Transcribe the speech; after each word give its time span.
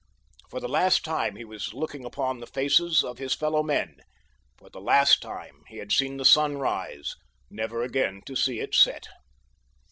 For 0.49 0.59
the 0.59 0.67
last 0.67 1.05
time 1.05 1.35
he 1.35 1.45
was 1.45 1.75
looking 1.75 2.05
upon 2.05 2.39
the 2.39 2.47
faces 2.47 3.03
of 3.03 3.19
his 3.19 3.35
fellow 3.35 3.61
men; 3.61 3.97
for 4.57 4.67
the 4.67 4.81
last 4.81 5.21
time 5.21 5.61
he 5.67 5.77
had 5.77 5.91
seen 5.91 6.17
the 6.17 6.25
sun 6.25 6.57
rise, 6.57 7.13
never 7.51 7.83
again 7.83 8.23
to 8.25 8.35
see 8.35 8.61
it 8.61 8.73
set. 8.73 9.05